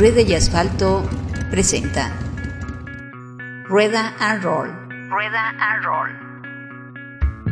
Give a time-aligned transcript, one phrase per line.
[0.00, 1.06] Rueda y Asfalto
[1.50, 2.10] presenta
[3.64, 4.70] Rueda and Roll.
[5.10, 6.08] Rueda and Roll.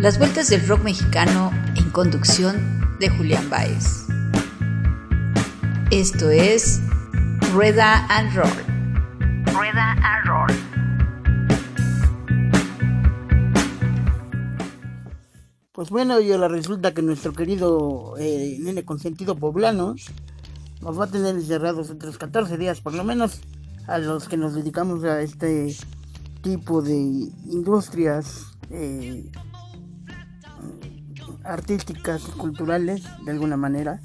[0.00, 4.06] Las vueltas del rock mexicano en conducción de Julián Baez.
[5.90, 6.80] Esto es
[7.52, 8.48] Rueda and Roll.
[9.54, 10.50] Rueda and Roll.
[15.72, 19.96] Pues bueno, y ahora resulta que nuestro querido eh, nene consentido poblano
[20.80, 23.40] nos va a tener encerrados otros 14 días, por lo menos
[23.86, 25.74] a los que nos dedicamos a este
[26.42, 29.30] tipo de industrias eh,
[31.44, 34.00] artísticas culturales, de alguna manera.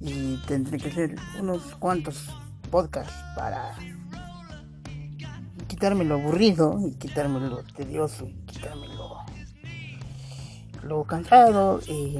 [0.00, 2.28] Y tendré que hacer unos cuantos
[2.70, 3.74] podcasts para
[5.68, 9.16] quitarme lo aburrido y quitarme lo tedioso y quitarme lo,
[10.82, 11.80] lo cansado.
[11.88, 12.18] Y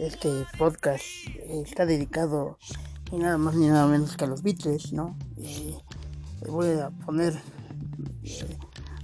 [0.00, 1.04] este podcast
[1.46, 2.56] está dedicado
[3.12, 5.14] ni nada más ni nada menos que a los Beatles, ¿no?
[5.36, 5.74] Y
[6.48, 7.34] voy a poner
[8.22, 8.56] eh,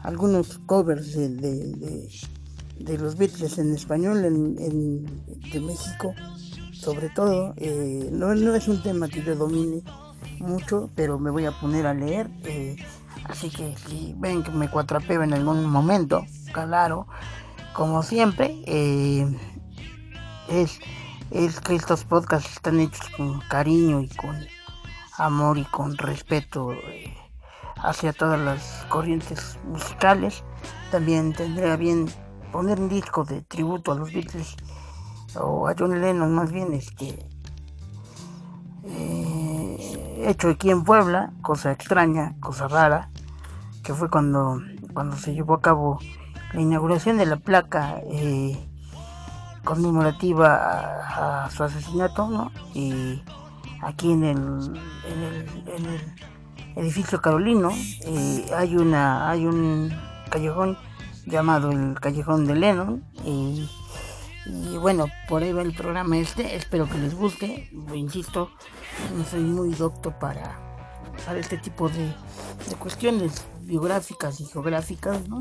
[0.03, 5.05] algunos covers de, de, los Beatles en español en,
[5.53, 6.15] de México,
[6.73, 7.53] sobre todo.
[7.59, 9.83] Eh, no, no, es un tema que yo domine
[10.39, 12.31] mucho, pero me voy a poner a leer.
[12.45, 12.77] Eh,
[13.25, 17.07] así que si ven que me cuatrapeo en algún momento, claro,
[17.75, 18.63] como siempre
[20.49, 20.81] es,
[21.31, 24.37] es que estos podcasts están hechos con cariño y con
[25.19, 27.17] amor y con respeto eh,
[27.83, 30.45] hacia todas las corrientes musicales.
[30.91, 32.07] También tendría bien
[32.53, 34.57] poner un disco de tributo a los Beatles
[35.35, 37.29] o a John Lennon más bien este
[38.85, 43.11] eh, hecho aquí en Puebla, cosa extraña, cosa rara,
[43.83, 44.61] que fue cuando,
[44.95, 45.99] cuando se llevó a cabo
[46.53, 48.57] la inauguración de la placa eh,
[49.67, 52.53] conmemorativa a, su asesinato, ¿no?
[52.73, 53.21] Y
[53.83, 54.39] aquí en el,
[55.05, 56.15] en el,
[56.77, 57.71] edificio Carolino
[58.03, 59.91] eh, hay una hay un
[60.31, 60.77] callejón
[61.25, 63.67] llamado el callejón de Lennon y,
[64.79, 68.51] bueno por ahí va el programa este espero que les guste insisto
[69.17, 70.61] no soy muy docto para
[71.25, 72.15] para este tipo de
[72.79, 75.41] cuestiones biográficas y geográficas no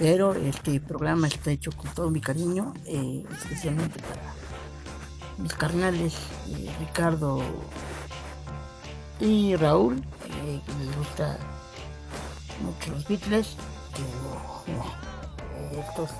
[0.00, 4.32] pero este programa está hecho con todo mi cariño, eh, especialmente para
[5.36, 6.14] mis carnales
[6.48, 7.42] eh, Ricardo
[9.20, 11.38] y Raúl, eh, que les gusta
[12.62, 13.56] mucho los Beatles,
[13.94, 16.10] que, estos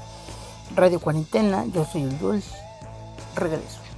[0.76, 2.54] Radio Cuarentena, yo soy el Dulce,
[3.34, 3.89] regreso.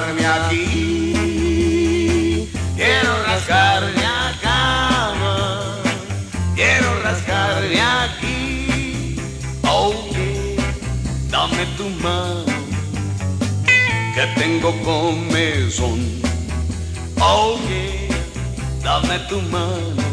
[0.00, 0.66] Rascarme aquí.
[2.76, 4.56] Quiero rascarme acá.
[6.54, 9.16] Quiero rascarme aquí.
[9.64, 9.94] Oh
[11.30, 12.44] dame tu mano.
[14.14, 16.00] Que tengo comezón.
[17.20, 17.58] Oh
[18.82, 20.10] dame tu mano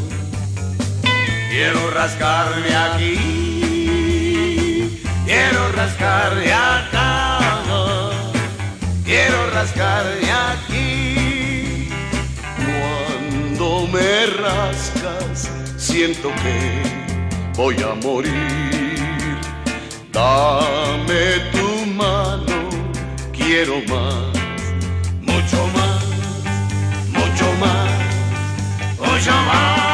[1.49, 3.15] Quiero rascarme aquí,
[5.25, 6.96] quiero rascarme acá,
[9.57, 11.89] rascarme aquí.
[12.65, 16.57] Cuando me rascas, siento que
[17.55, 18.97] voy a morir.
[20.11, 21.23] Dame
[21.53, 21.69] tu
[22.01, 22.57] mano,
[23.35, 24.35] quiero más,
[25.29, 26.03] mucho más,
[27.17, 27.91] mucho más,
[28.99, 29.87] mucho más.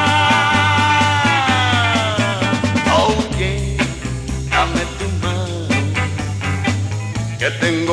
[7.43, 7.92] que tengo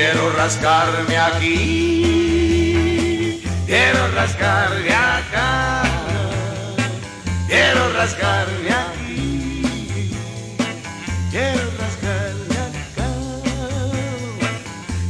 [0.00, 2.56] Quiero rascarme aquí,
[3.66, 5.82] Quiero rascarme acá,
[7.46, 10.10] quiero rascarme aquí,
[11.30, 13.10] quiero rascarme acá,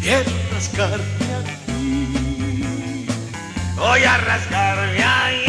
[0.02, 3.06] quiero rascarme aquí,
[3.76, 5.39] voy a rascarme allá.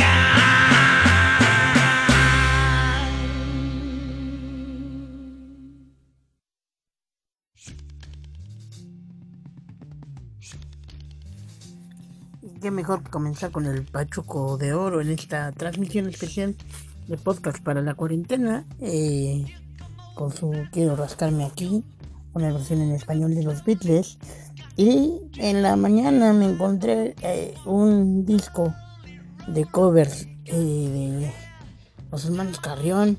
[12.61, 16.55] Qué mejor comenzar con el Pachuco de Oro en esta transmisión especial
[17.07, 18.65] de podcast para la cuarentena.
[18.79, 19.45] eh,
[20.13, 21.83] con su Quiero rascarme aquí,
[22.33, 24.19] una versión en español de los Beatles.
[24.77, 28.73] Y en la mañana me encontré eh, un disco
[29.47, 31.33] de covers eh, de
[32.11, 33.17] los hermanos Carrión.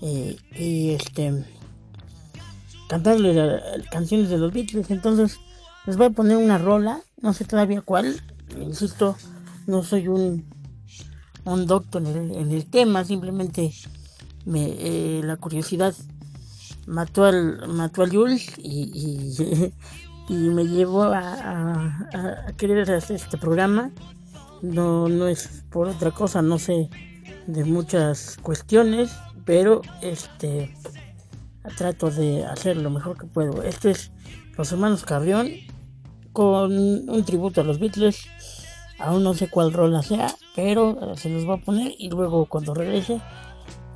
[0.00, 1.44] y este
[2.88, 4.90] cantarles canciones de los Beatles.
[4.90, 5.40] Entonces
[5.86, 8.20] les voy a poner una rola, no sé todavía cuál.
[8.60, 9.16] Insisto,
[9.66, 10.44] no soy un,
[11.44, 13.72] un doctor en el, en el tema, simplemente
[14.44, 15.94] me, eh, la curiosidad
[16.86, 19.72] mató al, mató a Jules y, y,
[20.28, 22.08] y me llevó a, a-
[22.48, 23.90] a- querer hacer este programa.
[24.62, 26.88] No, no es por otra cosa, no sé
[27.48, 29.10] de muchas cuestiones,
[29.44, 30.72] pero este
[31.76, 33.62] trato de hacer lo mejor que puedo.
[33.64, 34.12] Este es
[34.56, 35.48] Los Hermanos Carrión
[36.32, 38.26] con un tributo a los Beatles.
[38.98, 42.46] Aún no sé cuál rola sea, pero eh, se los voy a poner y luego
[42.46, 43.20] cuando regrese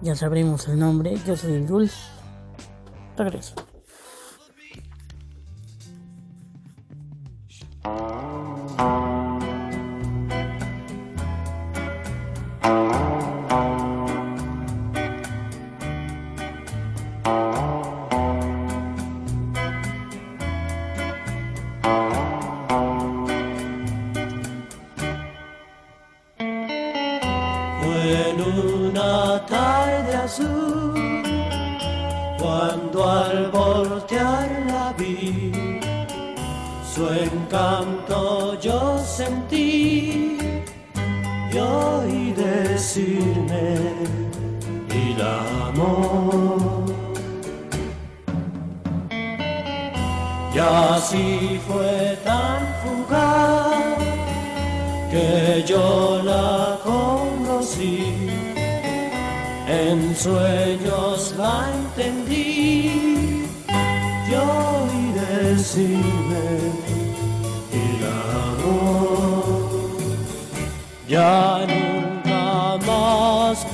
[0.03, 1.17] ya sabremos el nombre.
[1.27, 1.94] Yo soy el Jules.
[3.17, 3.55] Regreso.
[44.91, 46.85] Y la amor.
[50.55, 53.99] Y así fue tan fugaz
[55.11, 58.15] que yo la conocí,
[59.69, 61.86] en sueños la
[73.56, 73.64] más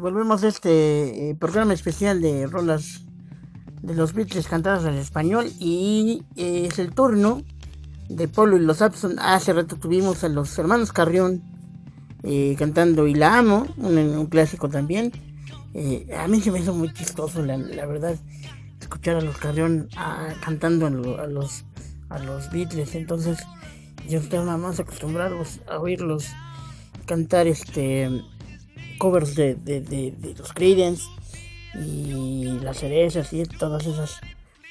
[0.00, 3.02] volvemos a este eh, programa especial de rolas
[3.82, 5.50] de los Beatles cantadas en español.
[5.58, 7.42] Y eh, es el turno
[8.08, 9.18] de Polo y los Abson.
[9.18, 11.42] Hace rato tuvimos a los hermanos Carrión
[12.22, 15.12] eh, cantando Y la amo, un, clásico también.
[16.18, 18.16] A mí se me hizo muy chistoso, la, verdad,
[18.80, 21.64] escuchar a los Carrión ah, cantando a, lo- a los,
[22.08, 22.96] a los Beatles.
[22.96, 23.38] Entonces,
[24.08, 25.36] yo estaba más acostumbrado
[25.70, 26.26] a oírlos
[27.06, 28.10] cantar este
[29.00, 31.04] covers de, de, de, de los Creedence
[31.74, 34.20] y las cerezas y todas esas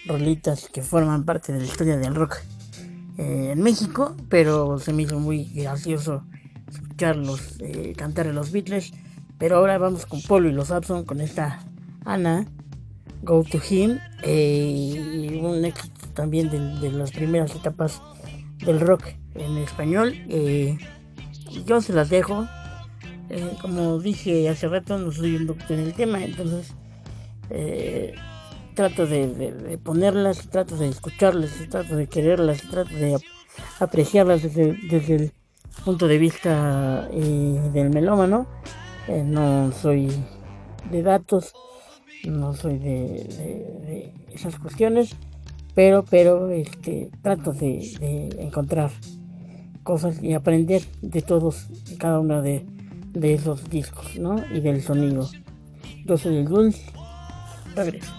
[0.06, 2.38] rolitas que forman parte de la historia del rock
[3.18, 6.24] eh, en México, pero se me hizo muy gracioso
[6.72, 8.94] escucharlos eh, cantar a los Beatles.
[9.38, 11.60] Pero ahora vamos con Polo y los Abson con esta
[12.06, 12.46] Ana,
[13.24, 18.02] Go to Him, eh, un éxito también de, las primeras etapas
[18.66, 19.04] del rock
[19.36, 20.14] en español.
[21.66, 22.48] yo se las dejo.
[23.62, 26.74] Como dije hace rato, no soy un doctor en el tema, entonces
[28.80, 33.18] trato de, ponerlas, trato de escucharlas, trato de quererlas, trato de
[33.82, 35.32] apreciarlas desde, el
[35.84, 38.48] punto de vista eh, del melómano.
[39.10, 40.10] Eh, no soy
[40.90, 41.54] de datos,
[42.26, 45.14] no soy de, esas cuestiones,
[45.76, 48.92] pero, pero este, trato de, encontrar
[49.84, 52.66] cosas y aprender de todos y cada uno de,
[53.34, 54.44] esos discos, ¿no?
[54.54, 55.30] Y del sonido.
[56.06, 56.86] Yo soy el Dulce.
[57.76, 58.14] Regreso.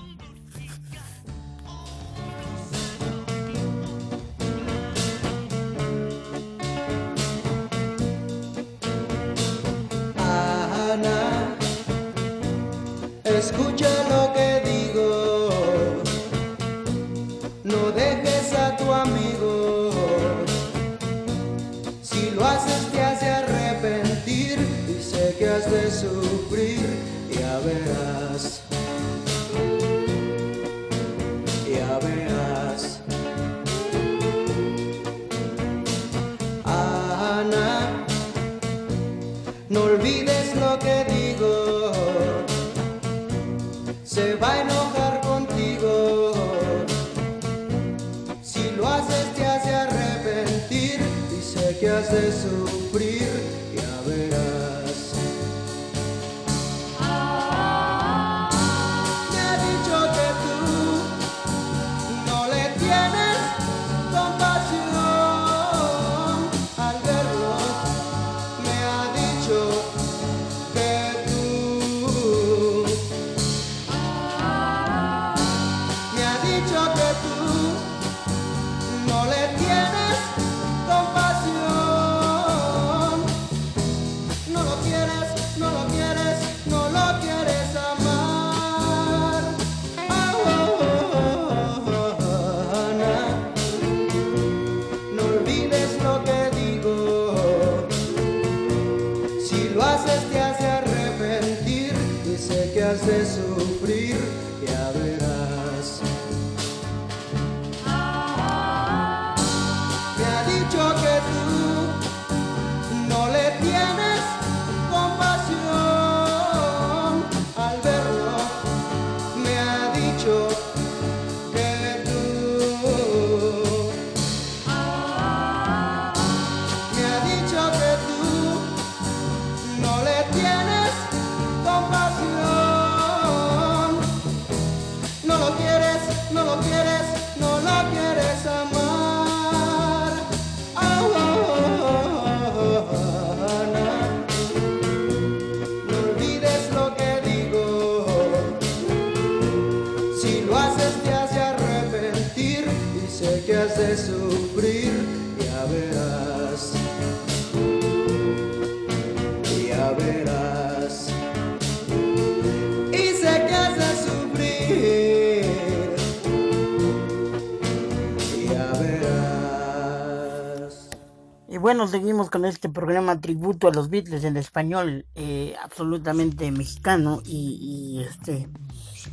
[171.71, 177.23] Bueno, seguimos con este programa tributo a los Beatles en español, eh, absolutamente mexicano.
[177.25, 178.49] Y, este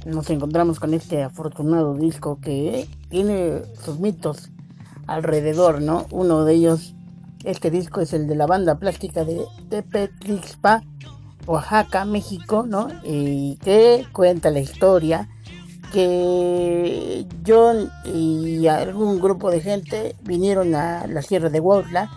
[0.07, 4.49] nos encontramos con este afortunado disco que tiene sus mitos
[5.05, 6.07] alrededor, ¿no?
[6.09, 6.95] Uno de ellos,
[7.43, 10.81] este disco es el de la banda plástica de Tepetlixpa,
[11.45, 12.87] Oaxaca, México, ¿no?
[13.03, 15.29] Y que cuenta la historia
[15.93, 22.09] que John y algún grupo de gente vinieron a la Sierra de Huautla,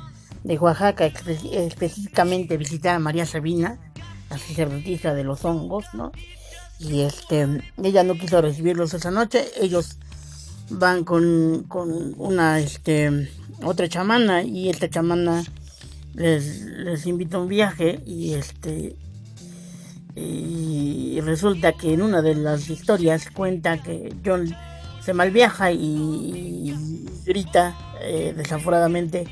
[0.44, 3.78] de Oaxaca, espe- específicamente visitar a María Sabina,
[4.30, 6.12] la sacerdotisa de los hongos, ¿no?
[6.78, 7.46] Y este,
[7.82, 9.98] ella no quiso recibirlos esa noche, ellos
[10.70, 13.28] van con, con una, este,
[13.62, 15.44] otra chamana y esta chamana
[16.14, 18.96] les, invita a un viaje y este,
[20.16, 24.54] y resulta que en una de las historias cuenta que John
[25.04, 25.78] se malviaja y,
[26.70, 29.26] y grita eh, desaforadamente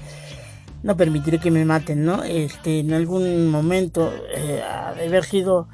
[0.83, 2.25] no permitiré que me maten, ¿no?
[2.25, 5.69] Este, en algún momento eh, ha de haber sido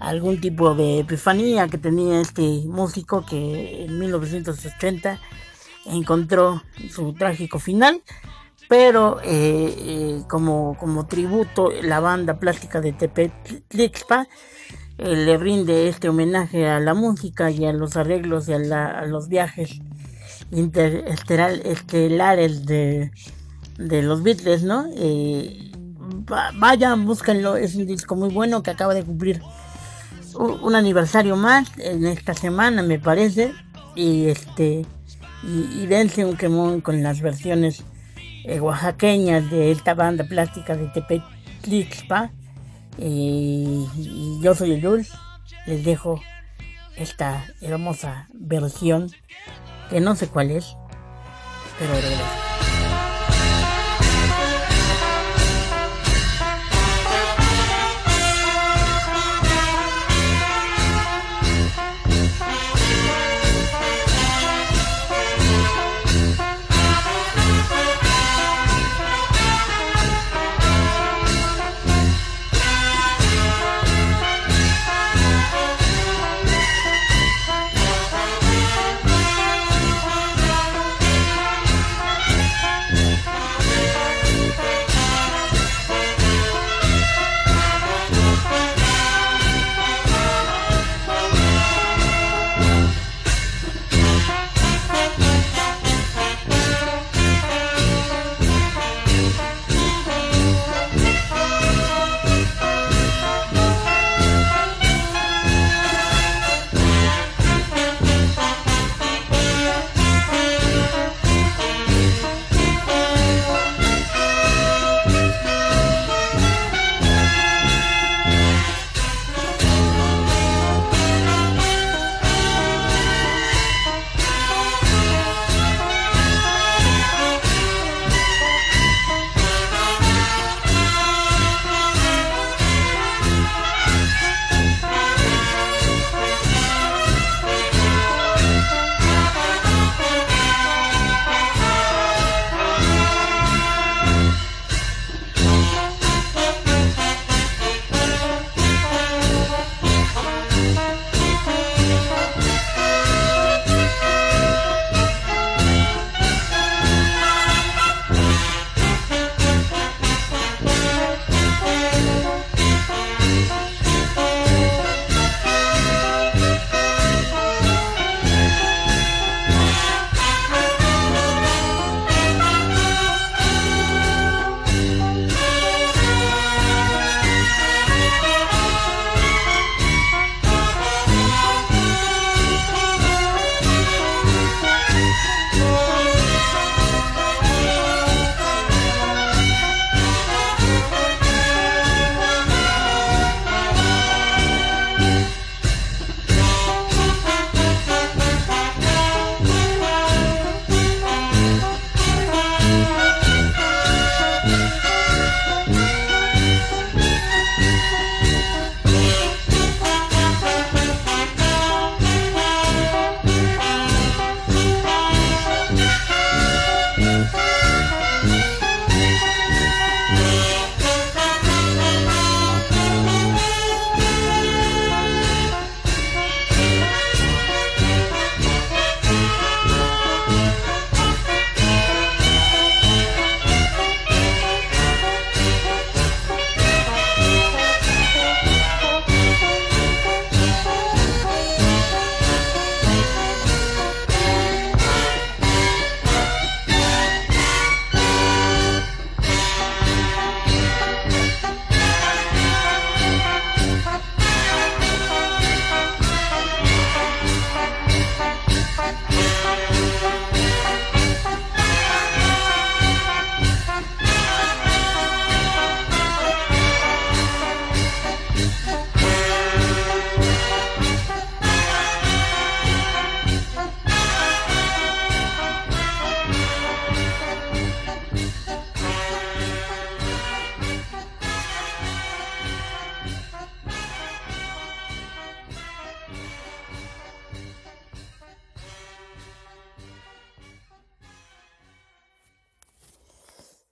[0.00, 5.20] algún tipo de epifanía que tenía este músico que en 1980
[5.86, 8.02] encontró su trágico final,
[8.68, 14.28] pero eh, eh, como, como tributo la banda plástica de Tepetlixpa
[14.98, 19.28] eh, le rinde este homenaje a la música y a los arreglos y a, los
[19.28, 19.80] viajes
[20.50, 23.10] interestelares de,
[23.78, 24.86] de los Beatles, ¿no?
[26.54, 29.40] vayan, búsquenlo, es un disco muy bueno que acaba de cumplir
[30.38, 33.52] un aniversario más en esta semana me parece
[33.96, 34.86] y este
[35.42, 37.84] y, dense un quemón con las versiones
[38.44, 42.30] eh, oaxaqueñas de esta banda plástica de Tepetlixpa
[42.98, 45.10] y, y yo soy el Jules
[45.66, 46.20] les dejo
[46.96, 49.10] esta hermosa versión
[49.90, 50.76] que no sé cuál es
[51.78, 52.47] pero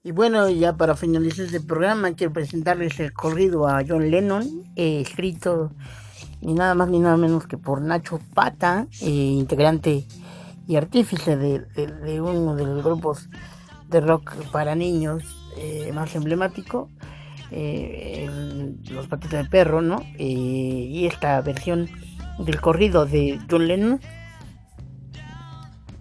[0.07, 5.01] regreso bueno, ya para finalizar este programa, quiero presentarles el corrido a John Lennon, eh,
[5.01, 5.71] escrito
[6.41, 10.05] ni nada más ni nada menos que por Nacho Pata, eh, integrante
[10.67, 13.29] y artífice de, uno de los grupos
[13.89, 15.23] de rock para niños
[15.57, 16.89] eh, más emblemático,
[18.89, 20.03] Los Patitas de Perro, ¿no?
[20.17, 21.89] y esta versión
[22.39, 23.99] del corrido de John Lennon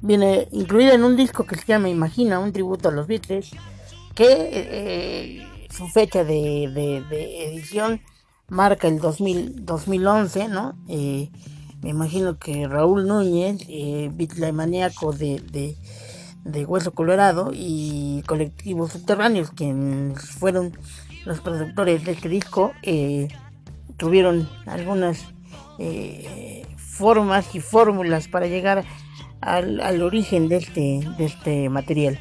[0.02, 3.52] viene incluida en un disco que se llama Imagina, un tributo a los Beatles,
[4.16, 6.70] que su fecha de,
[7.08, 8.00] de edición
[8.48, 10.74] marca el 2000, 2011, ¿no?
[10.88, 11.30] Eh,
[11.82, 15.76] me imagino que Raúl Núñez, eh, de, de,
[16.44, 20.76] de, Hueso Colorado y Colectivos Subterráneos, quienes fueron
[21.24, 23.28] los productores de este disco, eh,
[23.96, 25.26] tuvieron algunas
[25.78, 28.84] eh, formas y fórmulas para llegar
[29.40, 32.18] al, al, origen de este, de este material.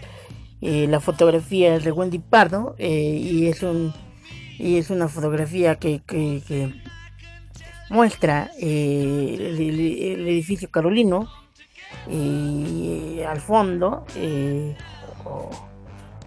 [0.62, 3.94] La fotografía es de Wendy Pardo y es un
[4.58, 6.02] y es una fotografía que,
[7.90, 11.28] muestra eh, el, edificio carolino
[12.10, 14.76] y al fondo eh,
[15.24, 15.52] o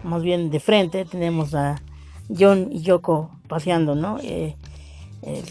[0.03, 1.81] más bien de frente tenemos a
[2.29, 4.19] John y Yoko paseando ¿no?
[4.23, 4.55] Eh,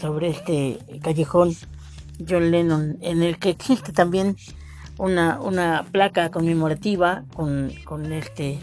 [0.01, 1.55] sobre este callejón
[2.27, 4.35] John Lennon en el que existe también
[4.99, 8.59] una, una placa conmemorativa con, con este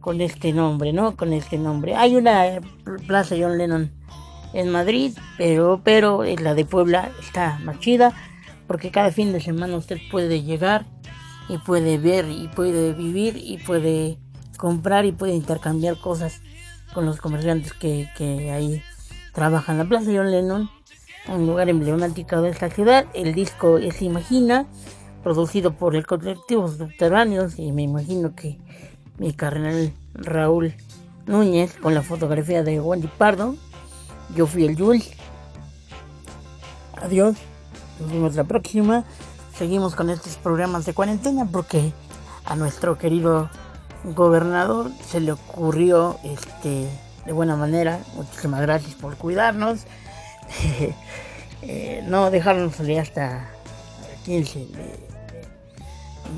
[0.00, 1.16] con este nombre, ¿no?
[1.16, 1.96] Con este nombre.
[1.96, 2.60] Hay una eh,
[3.08, 3.90] Plaza John Lennon
[4.52, 8.14] en Madrid, pero, pero la de Puebla está más chida,
[8.68, 10.84] porque cada fin de semana usted puede llegar
[11.48, 14.18] y puede ver y puede vivir y puede
[14.56, 16.40] comprar y puede intercambiar cosas
[16.94, 18.82] con los comerciantes que, que ahí
[19.32, 19.76] trabajan.
[19.76, 20.70] La Plaza John Lennon,
[21.26, 23.06] un lugar emblemático de esta ciudad.
[23.12, 24.66] El disco es Imagina,
[25.26, 28.60] producido por el colectivo Subterráneos y me imagino que
[29.18, 30.72] mi carnal Raúl
[31.26, 33.56] Núñez con la fotografía de Wendy Pardo.
[34.36, 35.10] Yo fui el Jules.
[37.02, 37.34] Adiós.
[37.98, 39.02] Nos vemos la próxima.
[39.52, 41.92] Seguimos con estos programas de cuarentena porque
[42.44, 43.50] a nuestro querido
[44.04, 46.88] gobernador se le ocurrió este
[47.24, 47.98] de buena manera.
[48.14, 49.80] Muchísimas gracias por cuidarnos.
[51.62, 53.48] Eh, no dejarnos salir hasta
[54.12, 55.15] el 15 de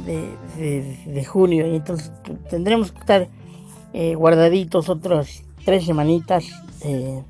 [0.07, 2.12] de, junio y entonces
[2.51, 3.29] tendremos que estar
[3.92, 6.44] eh, guardaditos otras tres semanitas
[6.83, 7.22] eh,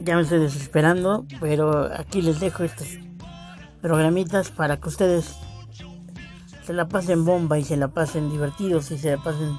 [0.00, 2.88] ya me estoy desesperando pero aquí les dejo estos
[3.80, 5.36] programitas para que ustedes
[6.64, 9.56] se la pasen bomba y se la pasen divertidos y se la pasen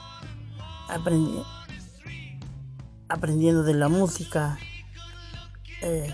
[3.08, 4.58] aprendiendo de la música
[5.82, 6.14] eh,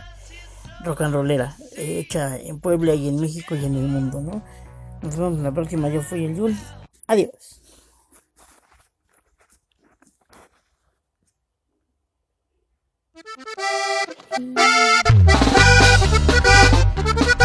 [0.83, 4.43] rock and rollera hecha en Puebla y en México y en el mundo, ¿no?
[5.05, 5.87] Nos vemos en la próxima.
[5.89, 6.57] Yo fui el Jules.
[7.05, 7.61] Adiós.
[17.17, 17.35] un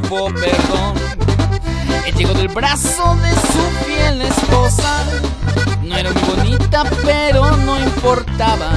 [0.00, 0.94] tuvo perdón.
[2.06, 5.04] Él llegó del brazo de su fiel esposa.
[5.82, 8.72] No era muy bonita, pero no importaba.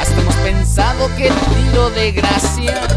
[0.00, 2.87] Hasta hemos pensado que el tiro de gracia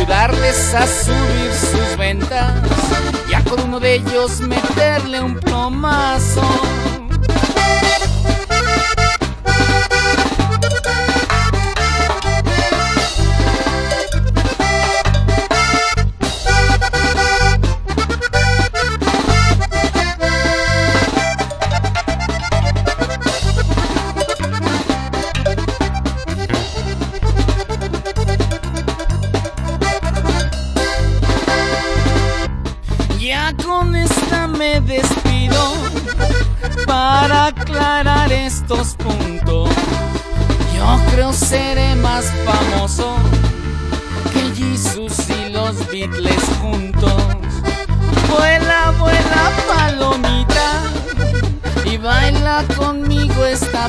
[0.00, 2.54] ayudarles a subir sus ventas
[3.28, 6.42] y a con uno de ellos meterle un plomazo.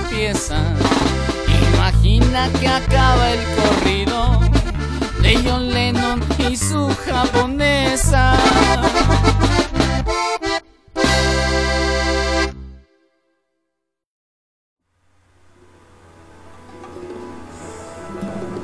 [0.09, 0.61] Pieza.
[1.73, 4.39] Imagina que acaba el corrido
[5.21, 8.37] de John Lennon y su japonesa.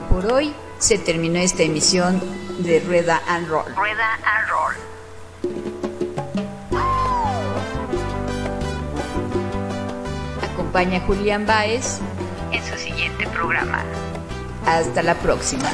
[0.10, 2.22] Por hoy se terminó esta emisión
[2.60, 3.76] de Rueda and Roll.
[3.76, 4.87] Rueda and Roll.
[10.78, 11.98] Acompaña Julián Baez
[12.52, 13.84] en su siguiente programa.
[14.68, 15.68] Hasta la próxima.